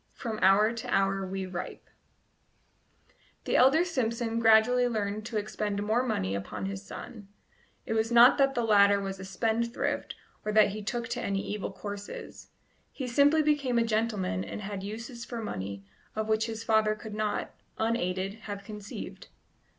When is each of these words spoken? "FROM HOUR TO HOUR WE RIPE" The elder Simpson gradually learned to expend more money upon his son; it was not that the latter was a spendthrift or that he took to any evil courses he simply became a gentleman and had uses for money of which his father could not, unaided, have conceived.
"FROM 0.13 0.39
HOUR 0.41 0.73
TO 0.73 0.87
HOUR 0.91 1.27
WE 1.27 1.45
RIPE" 1.45 1.87
The 3.45 3.55
elder 3.55 3.85
Simpson 3.85 4.39
gradually 4.39 4.87
learned 4.87 5.27
to 5.27 5.37
expend 5.37 5.83
more 5.83 6.01
money 6.01 6.33
upon 6.33 6.65
his 6.65 6.83
son; 6.83 7.27
it 7.85 7.93
was 7.93 8.11
not 8.11 8.39
that 8.39 8.55
the 8.55 8.63
latter 8.63 8.99
was 8.99 9.19
a 9.19 9.23
spendthrift 9.25 10.15
or 10.43 10.51
that 10.53 10.69
he 10.69 10.81
took 10.81 11.07
to 11.09 11.21
any 11.21 11.45
evil 11.45 11.71
courses 11.71 12.49
he 12.91 13.05
simply 13.07 13.43
became 13.43 13.77
a 13.77 13.83
gentleman 13.83 14.43
and 14.43 14.61
had 14.61 14.81
uses 14.81 15.23
for 15.23 15.39
money 15.39 15.85
of 16.15 16.27
which 16.27 16.47
his 16.47 16.63
father 16.63 16.95
could 16.95 17.13
not, 17.13 17.51
unaided, 17.77 18.33
have 18.49 18.63
conceived. 18.63 19.27